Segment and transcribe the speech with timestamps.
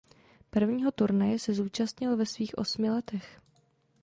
[0.49, 3.41] Prvního turnaje se zúčastnil ve svých osmi letech.